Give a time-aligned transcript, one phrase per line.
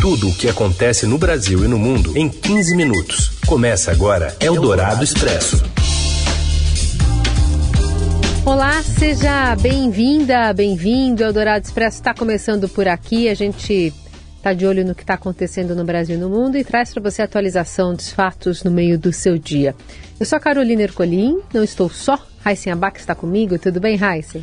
[0.00, 3.38] Tudo o que acontece no Brasil e no mundo em 15 minutos.
[3.46, 5.62] Começa agora Eldorado Expresso.
[8.46, 11.22] Olá, seja bem-vinda, bem-vindo.
[11.22, 13.28] Eldorado Expresso está começando por aqui.
[13.28, 13.92] A gente
[14.38, 17.02] está de olho no que está acontecendo no Brasil e no mundo e traz para
[17.02, 19.74] você a atualização dos fatos no meio do seu dia.
[20.18, 22.18] Eu sou a Carolina Ercolim, não estou só.
[22.42, 23.58] Raíssen Abac está comigo.
[23.58, 24.42] Tudo bem, Raíssen?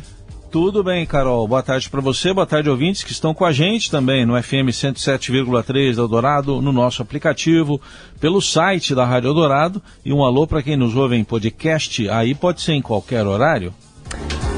[0.50, 1.46] Tudo bem, Carol.
[1.46, 4.70] Boa tarde para você, boa tarde, ouvintes que estão com a gente também no FM
[4.70, 7.78] 107,3 da Eldorado, no nosso aplicativo,
[8.18, 9.82] pelo site da Rádio Eldorado.
[10.02, 13.74] E um alô para quem nos ouve em podcast, aí pode ser em qualquer horário.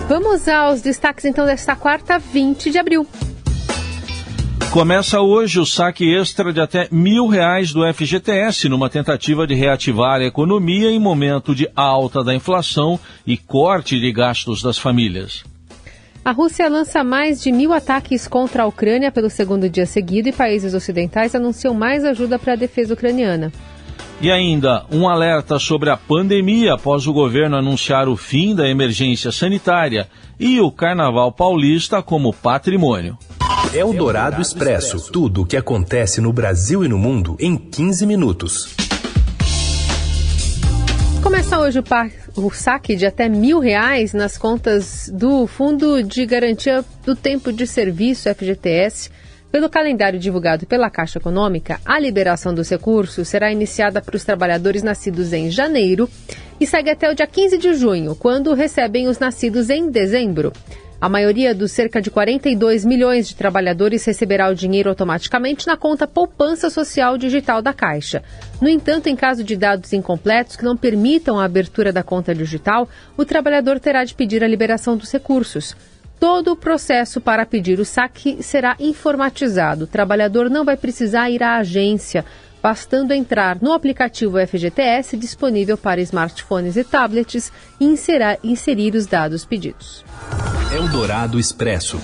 [0.09, 3.05] Vamos aos destaques então desta quarta, 20 de abril.
[4.71, 10.21] Começa hoje o saque extra de até mil reais do FGTS numa tentativa de reativar
[10.21, 15.50] a economia em momento de alta da inflação e corte de gastos das famílias.
[16.23, 20.33] A Rússia lança mais de mil ataques contra a Ucrânia pelo segundo dia seguido e
[20.33, 23.51] países ocidentais anunciam mais ajuda para a defesa ucraniana.
[24.21, 29.33] E ainda um alerta sobre a pandemia após o governo anunciar o fim da emergência
[29.33, 33.17] sanitária e o Carnaval Paulista como patrimônio.
[33.75, 35.11] É o Dourado Expresso.
[35.11, 38.90] Tudo o que acontece no Brasil e no mundo em 15 minutos.
[41.41, 46.27] Começa hoje o, par, o, saque de até mil reais nas contas do Fundo de
[46.27, 49.11] Garantia do Tempo de Serviço, FGTS.
[49.51, 54.83] Pelo calendário divulgado pela Caixa Econômica, a liberação dos recursos será iniciada para os trabalhadores
[54.83, 56.11] nascidos em janeiro
[56.61, 60.53] e segue até o dia 15 de junho, quando recebem os nascidos em dezembro.
[61.01, 66.07] A maioria dos cerca de 42 milhões de trabalhadores receberá o dinheiro automaticamente na conta
[66.07, 68.23] Poupança Social Digital da Caixa.
[68.61, 72.87] No entanto, em caso de dados incompletos que não permitam a abertura da conta digital,
[73.17, 75.75] o trabalhador terá de pedir a liberação dos recursos.
[76.19, 79.85] Todo o processo para pedir o saque será informatizado.
[79.85, 82.27] O trabalhador não vai precisar ir à agência,
[82.63, 89.45] bastando entrar no aplicativo FGTS disponível para smartphones e tablets e inserir, inserir os dados
[89.45, 90.05] pedidos.
[90.73, 92.01] Eldorado Expresso.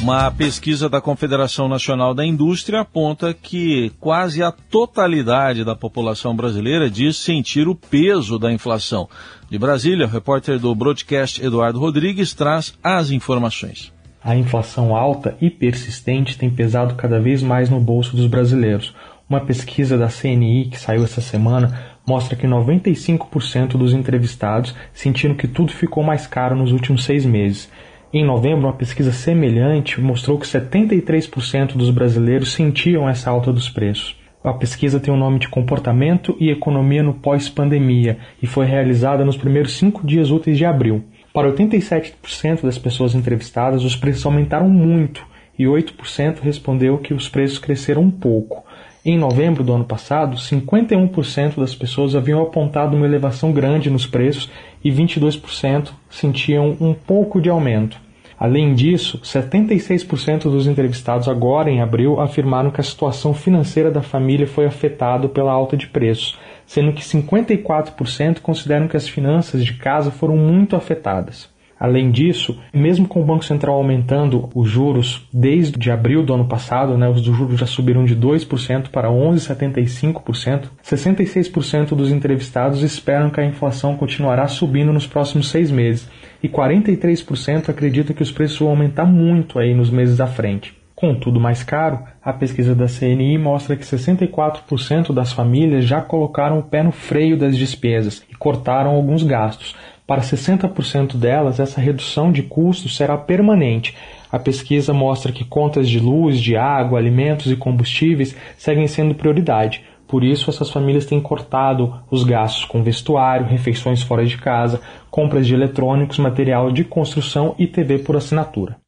[0.00, 6.88] Uma pesquisa da Confederação Nacional da Indústria aponta que quase a totalidade da população brasileira
[6.88, 9.08] diz sentir o peso da inflação.
[9.50, 13.92] De Brasília, o repórter do broadcast Eduardo Rodrigues traz as informações.
[14.22, 18.94] A inflação alta e persistente tem pesado cada vez mais no bolso dos brasileiros.
[19.28, 25.46] Uma pesquisa da CNI que saiu essa semana mostra que 95% dos entrevistados sentiram que
[25.46, 27.70] tudo ficou mais caro nos últimos seis meses.
[28.10, 34.16] Em novembro, uma pesquisa semelhante mostrou que 73% dos brasileiros sentiam essa alta dos preços.
[34.42, 39.36] A pesquisa tem o nome de Comportamento e Economia no Pós-Pandemia e foi realizada nos
[39.36, 41.04] primeiros cinco dias úteis de abril.
[41.34, 45.22] Para 87% das pessoas entrevistadas, os preços aumentaram muito
[45.58, 48.64] e 8% respondeu que os preços cresceram um pouco.
[49.10, 54.50] Em novembro do ano passado, 51% das pessoas haviam apontado uma elevação grande nos preços
[54.84, 57.98] e 22% sentiam um pouco de aumento.
[58.38, 64.46] Além disso, 76% dos entrevistados agora em abril afirmaram que a situação financeira da família
[64.46, 70.10] foi afetada pela alta de preços, sendo que 54% consideram que as finanças de casa
[70.10, 71.48] foram muito afetadas.
[71.78, 76.98] Além disso, mesmo com o Banco Central aumentando os juros desde abril do ano passado,
[76.98, 83.46] né, os juros já subiram de 2% para 11,75%, 66% dos entrevistados esperam que a
[83.46, 86.08] inflação continuará subindo nos próximos seis meses
[86.42, 90.76] e 43% acreditam que os preços vão aumentar muito aí nos meses à frente.
[90.98, 96.58] Com tudo mais caro, a pesquisa da CNI mostra que 64% das famílias já colocaram
[96.58, 99.76] o pé no freio das despesas e cortaram alguns gastos,
[100.08, 103.94] para 60% delas, essa redução de custos será permanente.
[104.32, 109.84] A pesquisa mostra que contas de luz, de água, alimentos e combustíveis seguem sendo prioridade.
[110.06, 114.80] Por isso, essas famílias têm cortado os gastos com vestuário, refeições fora de casa,
[115.10, 118.78] compras de eletrônicos, material de construção e TV por assinatura.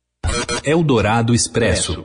[0.65, 2.03] Eldorado Expresso.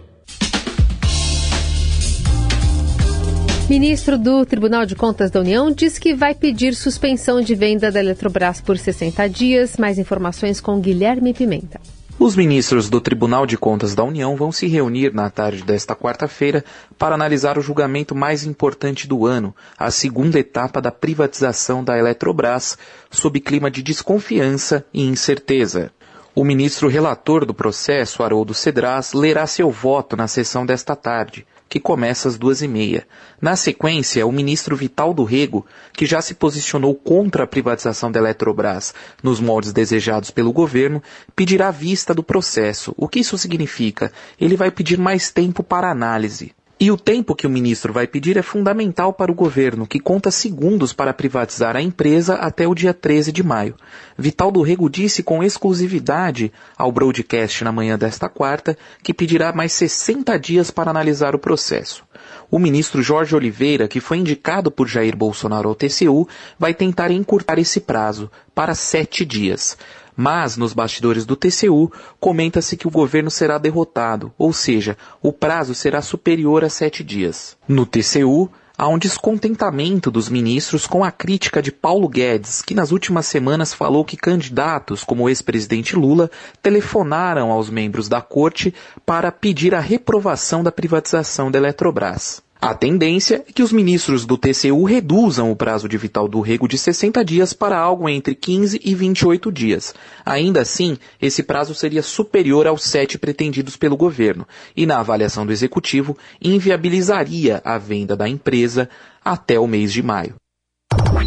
[3.68, 8.00] Ministro do Tribunal de Contas da União diz que vai pedir suspensão de venda da
[8.00, 9.78] Eletrobras por 60 dias.
[9.78, 11.82] Mais informações com Guilherme Pimenta.
[12.20, 16.64] Os ministros do Tribunal de Contas da União vão se reunir na tarde desta quarta-feira
[16.96, 22.78] para analisar o julgamento mais importante do ano, a segunda etapa da privatização da Eletrobras,
[23.10, 25.92] sob clima de desconfiança e incerteza.
[26.36, 31.80] O ministro relator do processo, Haroldo Cedras, lerá seu voto na sessão desta tarde que
[31.80, 33.08] começa às duas e meia.
[33.42, 38.20] Na sequência, o ministro Vital do Rego, que já se posicionou contra a privatização da
[38.20, 41.02] Eletrobras nos moldes desejados pelo governo,
[41.36, 42.94] pedirá vista do processo.
[42.98, 44.12] O que isso significa?
[44.40, 46.54] Ele vai pedir mais tempo para análise.
[46.78, 50.30] E o tempo que o ministro vai pedir é fundamental para o governo, que conta
[50.30, 53.76] segundos para privatizar a empresa até o dia 13 de maio.
[54.18, 59.72] Vital do Rego disse com exclusividade ao broadcast na manhã desta quarta que pedirá mais
[59.72, 62.04] 60 dias para analisar o processo.
[62.52, 66.28] O ministro Jorge Oliveira, que foi indicado por Jair Bolsonaro ao TCU,
[66.60, 69.78] vai tentar encurtar esse prazo para sete dias.
[70.16, 75.76] Mas, nos bastidores do TCU, comenta-se que o governo será derrotado, ou seja, o prazo
[75.76, 77.58] será superior a sete dias.
[77.68, 82.92] No TCU, há um descontentamento dos ministros com a crítica de Paulo Guedes, que nas
[82.92, 86.30] últimas semanas falou que candidatos, como o ex-presidente Lula,
[86.62, 88.74] telefonaram aos membros da corte
[89.06, 92.45] para pedir a reprovação da privatização da Eletrobras.
[92.66, 96.68] A tendência é que os ministros do TCU reduzam o prazo de Vital do Rego
[96.68, 99.94] de 60 dias para algo entre 15 e 28 dias.
[100.26, 105.52] Ainda assim, esse prazo seria superior aos sete pretendidos pelo governo e, na avaliação do
[105.52, 108.90] executivo, inviabilizaria a venda da empresa
[109.24, 110.34] até o mês de maio.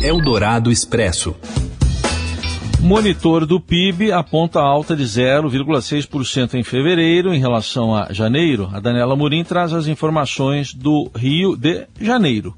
[0.03, 1.37] Eldorado Expresso.
[2.81, 8.71] Monitor do PIB aponta alta de 0,6% em fevereiro em relação a janeiro.
[8.73, 12.55] A Daniela Murim traz as informações do Rio de Janeiro.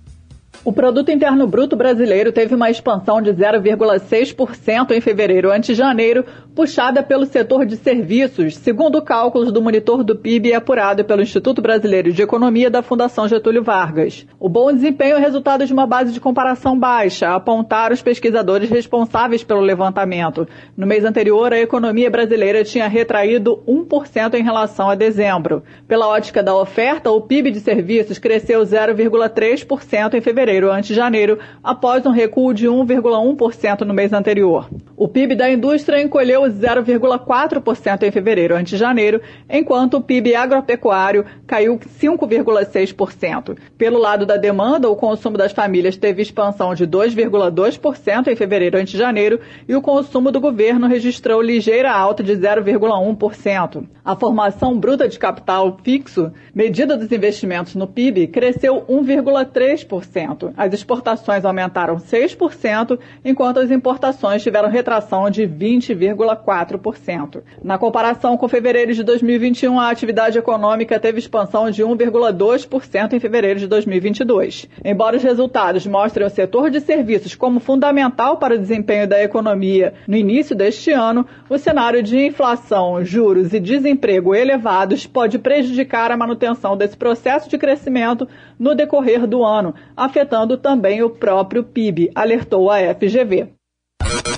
[0.62, 6.22] O produto interno bruto brasileiro teve uma expansão de 0,6% em fevereiro ante janeiro,
[6.54, 12.12] puxada pelo setor de serviços, segundo cálculos do monitor do PIB apurado pelo Instituto Brasileiro
[12.12, 14.26] de Economia da Fundação Getúlio Vargas.
[14.38, 19.42] O bom desempenho é resultado de uma base de comparação baixa, apontaram os pesquisadores responsáveis
[19.42, 20.46] pelo levantamento.
[20.76, 25.62] No mês anterior, a economia brasileira tinha retraído 1% em relação a dezembro.
[25.88, 31.38] Pela ótica da oferta, o PIB de serviços cresceu 0,3% em fevereiro fevereiro ante janeiro,
[31.62, 34.68] após um recuo de 1,1% no mês anterior.
[34.96, 41.78] O PIB da indústria encolheu 0,4% em fevereiro ante janeiro, enquanto o PIB agropecuário caiu
[41.78, 43.56] 5,6%.
[43.78, 48.98] Pelo lado da demanda, o consumo das famílias teve expansão de 2,2% em fevereiro ante
[48.98, 49.38] janeiro
[49.68, 53.84] e o consumo do governo registrou ligeira alta de 0,1%.
[54.04, 60.39] A formação bruta de capital fixo, medida dos investimentos no PIB, cresceu 1,3%.
[60.56, 67.42] As exportações aumentaram 6%, enquanto as importações tiveram retração de 20,4%.
[67.62, 73.60] Na comparação com fevereiro de 2021, a atividade econômica teve expansão de 1,2% em fevereiro
[73.60, 74.68] de 2022.
[74.84, 79.94] Embora os resultados mostrem o setor de serviços como fundamental para o desempenho da economia
[80.08, 86.16] no início deste ano, o cenário de inflação, juros e desemprego elevados pode prejudicar a
[86.16, 88.26] manutenção desse processo de crescimento
[88.58, 93.48] no decorrer do ano, afetando afetando também o próprio PIB, alertou a FGV.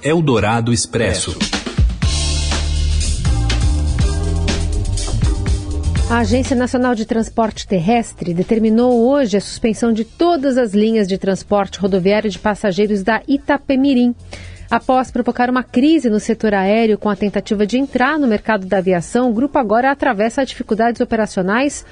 [0.02, 1.36] Eldorado Expresso.
[6.10, 11.18] A Agência Nacional de Transporte Terrestre determinou hoje a suspensão de todas as linhas de
[11.18, 14.14] transporte rodoviário de passageiros da Itapemirim.
[14.70, 18.78] Após provocar uma crise no setor aéreo com a tentativa de entrar no mercado da
[18.78, 21.84] aviação, o grupo agora atravessa dificuldades operacionais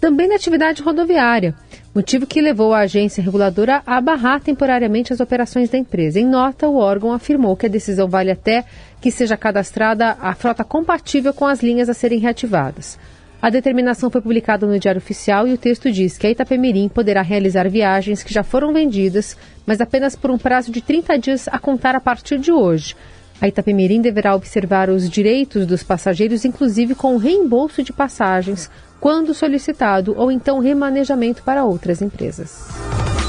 [0.00, 1.54] também na atividade rodoviária,
[1.94, 6.20] motivo que levou a agência reguladora a barrar temporariamente as operações da empresa.
[6.20, 8.64] Em nota, o órgão afirmou que a decisão vale até
[9.00, 12.98] que seja cadastrada a frota compatível com as linhas a serem reativadas.
[13.40, 17.22] A determinação foi publicada no Diário Oficial e o texto diz que a Itapemirim poderá
[17.22, 21.56] realizar viagens que já foram vendidas, mas apenas por um prazo de 30 dias a
[21.56, 22.96] contar a partir de hoje.
[23.40, 28.68] A Itapemirim deverá observar os direitos dos passageiros, inclusive com o reembolso de passagens,
[29.00, 32.68] quando solicitado, ou então remanejamento para outras empresas.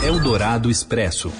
[0.04, 1.32] Eldorado Expresso.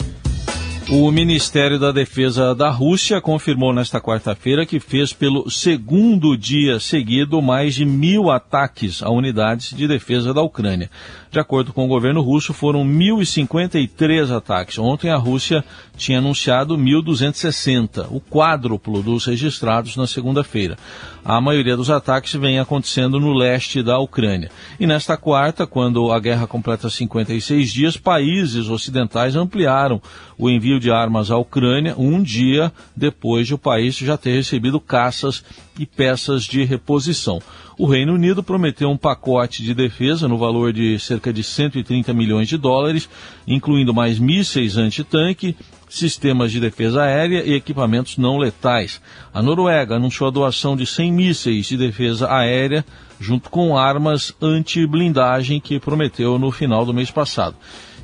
[0.92, 7.40] O Ministério da Defesa da Rússia confirmou nesta quarta-feira que fez pelo segundo dia seguido
[7.44, 10.90] mais de mil ataques a unidades de defesa da Ucrânia.
[11.30, 14.80] De acordo com o governo russo, foram 1.053 ataques.
[14.80, 15.64] Ontem a Rússia
[15.96, 20.76] tinha anunciado 1.260, o quádruplo dos registrados na segunda-feira.
[21.24, 24.50] A maioria dos ataques vem acontecendo no leste da Ucrânia.
[24.80, 30.02] E nesta quarta, quando a guerra completa 56 dias, países ocidentais ampliaram
[30.40, 34.80] o envio de armas à Ucrânia um dia depois de o país já ter recebido
[34.80, 35.44] caças
[35.78, 37.42] e peças de reposição.
[37.78, 42.48] O Reino Unido prometeu um pacote de defesa no valor de cerca de 130 milhões
[42.48, 43.10] de dólares,
[43.46, 45.56] incluindo mais mísseis antitanque,
[45.90, 49.02] sistemas de defesa aérea e equipamentos não letais.
[49.34, 52.86] A Noruega anunciou a doação de 100 mísseis de defesa aérea,
[53.20, 57.58] junto com armas anti-blindagem que prometeu no final do mês passado.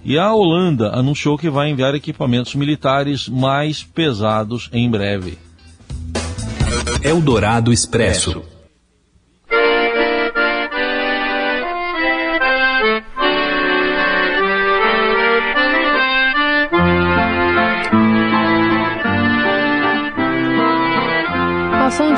[0.08, 5.40] E a Holanda anunciou que vai enviar equipamentos militares mais pesados em breve.
[7.02, 8.44] Eldorado Expresso.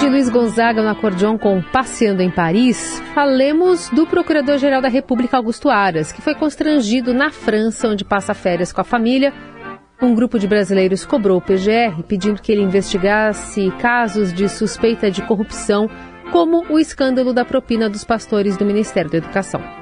[0.08, 5.70] De Luiz Gonzaga no acordeão com Passeando em Paris, falemos do Procurador-Geral da República Augusto
[5.70, 9.34] Aras, que foi constrangido na França, onde passa férias com a família.
[10.02, 15.22] Um grupo de brasileiros cobrou o PGR pedindo que ele investigasse casos de suspeita de
[15.24, 15.90] corrupção,
[16.32, 19.77] como o escândalo da propina dos pastores do Ministério da Educação.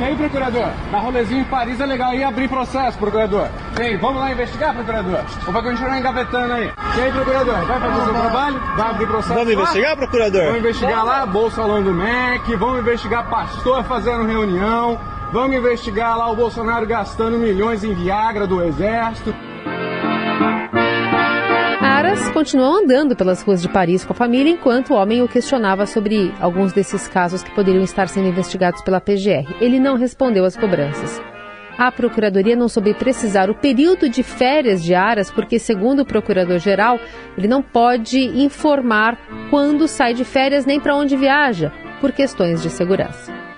[0.00, 0.68] E aí, procurador?
[0.90, 2.14] Dar rolezinho em Paris é legal.
[2.14, 3.48] E abrir processo, procurador?
[3.78, 5.20] Ei, vamos lá investigar, procurador?
[5.46, 6.72] Ou vai continuar engavetando aí?
[6.96, 7.66] E aí, procurador?
[7.66, 8.60] Vai fazer o seu trabalho?
[8.76, 9.60] Vai abrir processo Vamos lá?
[9.60, 10.44] investigar, procurador?
[10.44, 12.56] Vamos investigar lá, Bolsalão do MEC.
[12.56, 14.98] Vamos investigar pastor fazendo reunião.
[15.32, 19.34] Vamos investigar lá o Bolsonaro gastando milhões em Viagra do Exército.
[22.10, 25.86] Aras continuou andando pelas ruas de Paris com a família enquanto o homem o questionava
[25.86, 29.46] sobre alguns desses casos que poderiam estar sendo investigados pela PGR.
[29.60, 31.22] Ele não respondeu às cobranças.
[31.78, 36.98] A Procuradoria não soube precisar o período de férias de Aras, porque, segundo o Procurador-Geral,
[37.38, 39.16] ele não pode informar
[39.48, 43.49] quando sai de férias nem para onde viaja, por questões de segurança.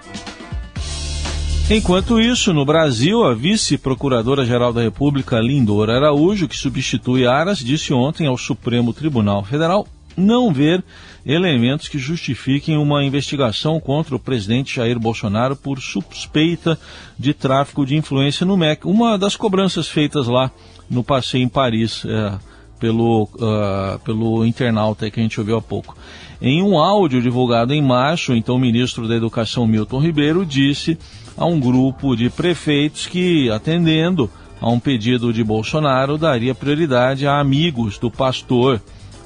[1.71, 8.27] Enquanto isso, no Brasil, a vice-procuradora-geral da República, Lindora Araújo, que substitui Aras, disse ontem
[8.27, 10.85] ao Supremo Tribunal Federal não ver
[11.25, 16.79] elementos que justifiquem uma investigação contra o presidente Jair Bolsonaro por suspeita
[17.19, 18.87] de tráfico de influência no MEC.
[18.87, 20.51] Uma das cobranças feitas lá
[20.91, 22.39] no passeio em Paris é,
[22.79, 25.97] pelo, uh, pelo internauta que a gente ouviu há pouco.
[26.41, 30.99] Em um áudio divulgado em março, então o ministro da Educação Milton Ribeiro disse
[31.37, 37.41] a um grupo de prefeitos que, atendendo a um pedido de Bolsonaro, daria prioridade a
[37.41, 38.81] amigos do pastor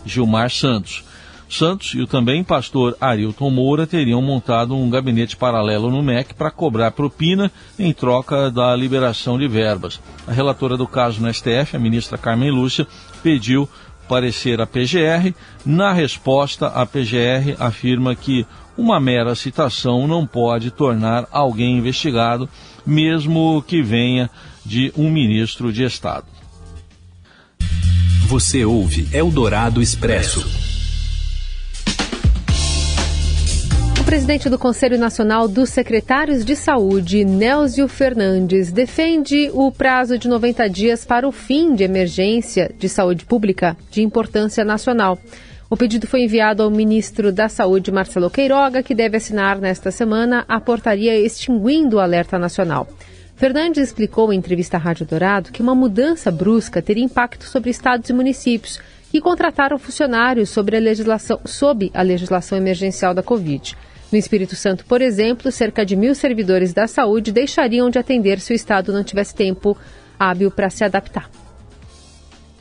[0.04, 1.04] Gilmar Santos.
[1.48, 6.50] Santos e o também pastor Arilton Moura teriam montado um gabinete paralelo no MEC para
[6.50, 10.00] cobrar propina em troca da liberação de verbas.
[10.26, 12.86] A relatora do caso no STF, a ministra Carmen Lúcia,
[13.22, 13.68] pediu
[14.08, 15.34] parecer à PGR.
[15.64, 18.46] Na resposta, a PGR afirma que
[18.76, 22.48] uma mera citação não pode tornar alguém investigado,
[22.84, 24.30] mesmo que venha
[24.64, 26.26] de um ministro de Estado.
[28.26, 30.65] Você ouve Eldorado Expresso.
[34.06, 40.70] Presidente do Conselho Nacional dos Secretários de Saúde, Nélzio Fernandes, defende o prazo de 90
[40.70, 45.18] dias para o fim de emergência de saúde pública de importância nacional.
[45.68, 50.44] O pedido foi enviado ao ministro da Saúde, Marcelo Queiroga, que deve assinar nesta semana
[50.46, 52.86] a portaria extinguindo o alerta nacional.
[53.34, 58.08] Fernandes explicou em entrevista à Rádio Dourado que uma mudança brusca teria impacto sobre estados
[58.08, 63.76] e municípios que contrataram funcionários sobre a legislação, sob a legislação emergencial da Covid.
[64.12, 68.52] No Espírito Santo, por exemplo, cerca de mil servidores da saúde deixariam de atender se
[68.52, 69.76] o Estado não tivesse tempo
[70.18, 71.28] hábil para se adaptar.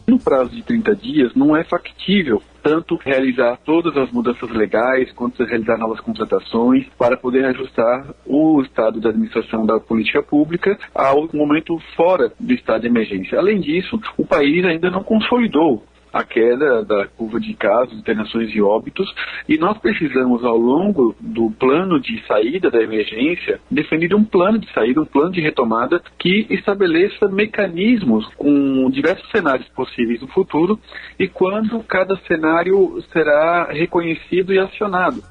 [0.08, 5.44] No prazo de 30 dias, não é factível tanto realizar todas as mudanças legais quanto
[5.44, 11.80] realizar novas contratações para poder ajustar o estado da administração da política pública ao momento
[11.96, 13.38] fora do estado de emergência.
[13.38, 15.84] Além disso, o país ainda não consolidou
[16.16, 19.14] a queda da curva de casos, internações e óbitos,
[19.50, 24.72] e nós precisamos, ao longo do plano de saída da emergência, definir um plano de
[24.72, 30.80] saída, um plano de retomada que estabeleça mecanismos com diversos cenários possíveis no futuro
[31.20, 35.22] e quando cada cenário será reconhecido e acionado.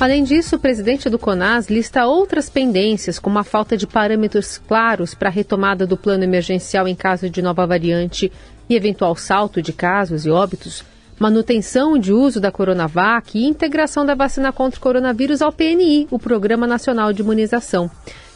[0.00, 5.14] Além disso, o presidente do CONAS lista outras pendências, como a falta de parâmetros claros
[5.14, 8.32] para a retomada do plano emergencial em caso de nova variante
[8.72, 10.82] e eventual salto de casos e óbitos,
[11.18, 16.18] manutenção de uso da Coronavac e integração da vacina contra o coronavírus ao PNI, o
[16.18, 17.90] Programa Nacional de Imunização.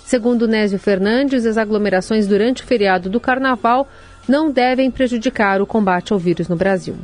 [0.05, 3.89] Segundo Nésio Fernandes, as aglomerações durante o feriado do Carnaval
[4.29, 6.97] não devem prejudicar o combate ao vírus no Brasil.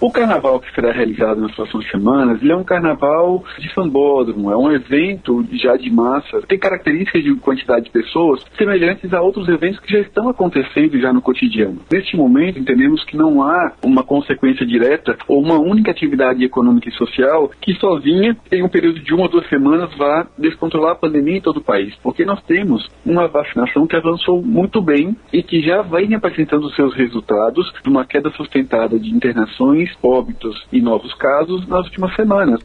[0.00, 4.56] O carnaval que será realizado nas próximas semanas, ele é um carnaval de sambódromo, é
[4.56, 9.78] um evento já de massa, tem características de quantidade de pessoas semelhantes a outros eventos
[9.80, 11.82] que já estão acontecendo já no cotidiano.
[11.92, 16.92] Neste momento, entendemos que não há uma consequência direta ou uma única atividade econômica e
[16.92, 21.36] social que sozinha, em um período de uma ou duas semanas, vá descontrolar a pandemia
[21.36, 25.60] em todo o país, porque nós temos uma vacinação que avançou muito bem e que
[25.60, 31.84] já vem apresentando seus resultados uma queda sustentada de internações óbitos e novos casos nas
[31.86, 32.60] últimas semanas.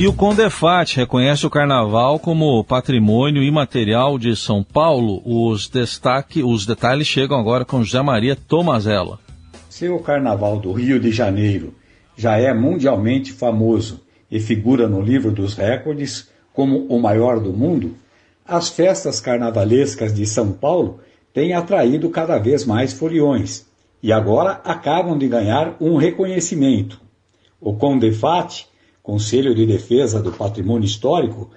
[0.00, 5.20] E o Condefat reconhece o carnaval como patrimônio imaterial de São Paulo.
[5.26, 9.18] Os, destaque, os detalhes chegam agora com José Maria Tomazella.
[9.68, 11.74] Se o carnaval do Rio de Janeiro
[12.16, 17.94] já é mundialmente famoso e figura no livro dos recordes como o maior do mundo,
[18.46, 21.00] as festas carnavalescas de São Paulo
[21.34, 23.66] têm atraído cada vez mais foliões
[24.02, 27.00] e agora acabam de ganhar um reconhecimento.
[27.60, 28.66] O CONDEFAT,
[29.02, 31.50] Conselho de Defesa do Patrimônio Histórico,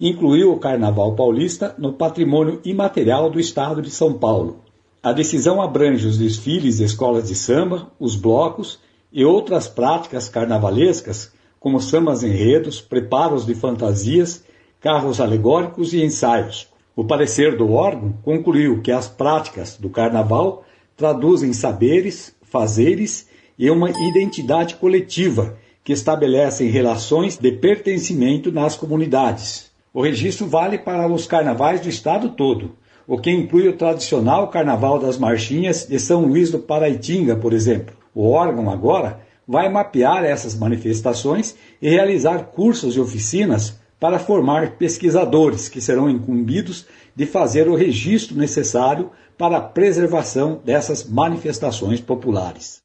[0.00, 4.64] incluiu o Carnaval Paulista no patrimônio imaterial do Estado de São Paulo.
[5.02, 8.78] A decisão abrange os desfiles de escolas de samba, os blocos
[9.12, 14.42] e outras práticas carnavalescas, como sambas enredos, preparos de fantasias,
[14.80, 16.68] carros alegóricos e ensaios.
[16.96, 20.64] O parecer do órgão concluiu que as práticas do carnaval
[21.00, 23.26] traduzem saberes, fazeres
[23.58, 29.70] e uma identidade coletiva que estabelecem relações de pertencimento nas comunidades.
[29.94, 32.76] O registro vale para os carnavais do estado todo,
[33.06, 37.96] o que inclui o tradicional Carnaval das Marchinhas de São Luís do Paraitinga, por exemplo.
[38.14, 45.66] O órgão agora vai mapear essas manifestações e realizar cursos e oficinas para formar pesquisadores
[45.66, 46.84] que serão incumbidos
[47.16, 52.82] de fazer o registro necessário para a preservação dessas manifestações populares.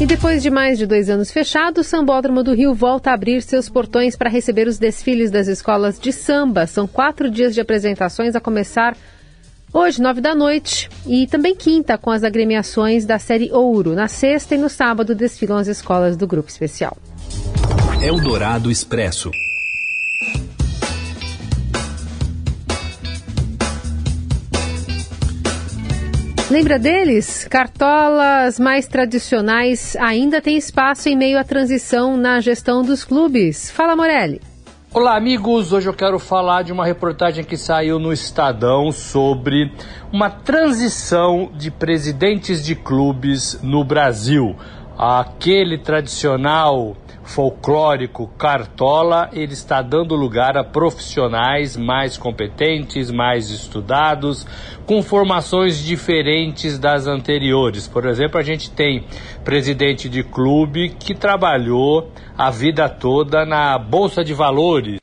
[0.00, 3.42] E depois de mais de dois anos fechado, o Sambódromo do Rio volta a abrir
[3.42, 6.64] seus portões para receber os desfiles das escolas de samba.
[6.64, 8.96] São quatro dias de apresentações a começar
[9.72, 13.96] hoje, nove da noite, e também quinta, com as agremiações da série Ouro.
[13.96, 16.96] Na sexta e no sábado desfilam as escolas do Grupo Especial.
[18.00, 19.32] Eldorado Expresso.
[26.54, 27.48] Lembra deles?
[27.50, 33.72] Cartolas mais tradicionais ainda têm espaço em meio à transição na gestão dos clubes.
[33.72, 34.40] Fala, Morelli.
[34.92, 35.72] Olá, amigos.
[35.72, 39.72] Hoje eu quero falar de uma reportagem que saiu no Estadão sobre
[40.12, 44.54] uma transição de presidentes de clubes no Brasil.
[44.96, 54.46] Aquele tradicional folclórico Cartola, ele está dando lugar a profissionais mais competentes, mais estudados,
[54.86, 57.88] com formações diferentes das anteriores.
[57.88, 59.04] Por exemplo, a gente tem
[59.42, 64.98] presidente de clube que trabalhou a vida toda na bolsa de valores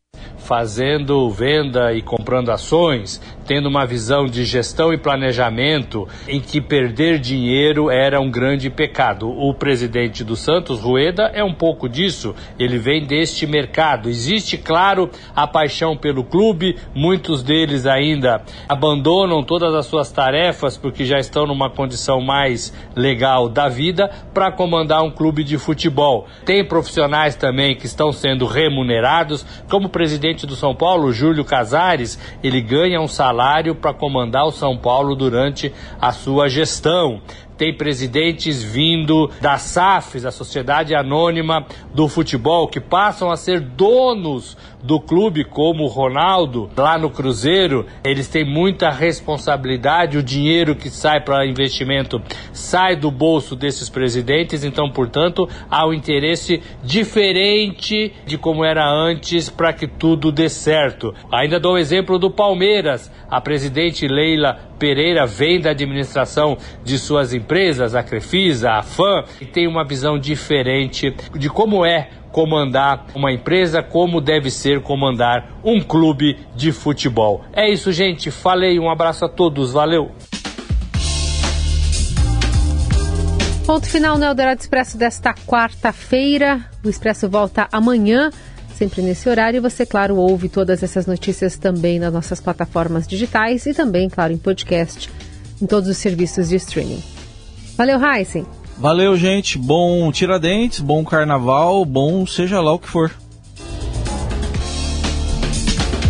[0.52, 7.20] fazendo venda e comprando ações, tendo uma visão de gestão e planejamento em que perder
[7.20, 9.30] dinheiro era um grande pecado.
[9.30, 12.36] O presidente do Santos, Rueda, é um pouco disso.
[12.60, 14.10] Ele vem deste mercado.
[14.10, 16.78] Existe, claro, a paixão pelo clube.
[16.94, 23.50] Muitos deles ainda abandonam todas as suas tarefas porque já estão numa condição mais legal
[23.50, 26.28] da vida para comandar um clube de futebol.
[26.46, 32.20] Tem profissionais também que estão sendo remunerados, como o presidente do São Paulo, Júlio Casares,
[32.44, 33.31] ele ganha um salário
[33.76, 37.22] para comandar o São Paulo durante a sua gestão
[37.62, 44.58] tem presidentes vindo da SAFs, a Sociedade Anônima do Futebol, que passam a ser donos
[44.82, 47.86] do clube, como o Ronaldo, lá no Cruzeiro.
[48.04, 52.20] Eles têm muita responsabilidade, o dinheiro que sai para investimento
[52.52, 59.52] sai do bolso desses presidentes, então, portanto, há um interesse diferente de como era antes
[59.52, 61.14] para que tudo dê certo.
[61.32, 63.12] Ainda dou o exemplo do Palmeiras.
[63.30, 69.46] A presidente Leila Pereira vem da administração de suas empresas, a Crefisa, a FAM, e
[69.46, 75.80] tem uma visão diferente de como é comandar uma empresa, como deve ser comandar um
[75.80, 77.46] clube de futebol.
[77.54, 78.32] É isso, gente.
[78.32, 80.10] Falei, um abraço a todos, valeu!
[83.64, 86.60] Ponto final no Eldorado Expresso desta quarta-feira.
[86.84, 88.32] O Expresso volta amanhã
[88.82, 89.62] sempre nesse horário.
[89.62, 94.38] Você, claro, ouve todas essas notícias também nas nossas plataformas digitais e também, claro, em
[94.38, 95.08] podcast,
[95.62, 97.04] em todos os serviços de streaming.
[97.78, 98.44] Valeu, Heisen.
[98.80, 99.60] Valeu, gente.
[99.60, 103.12] Bom Tiradentes, bom Carnaval, bom seja lá o que for.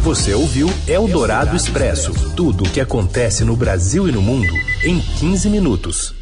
[0.01, 4.53] Você ouviu Eldorado Expresso tudo o que acontece no Brasil e no mundo
[4.86, 6.20] em 15 minutos.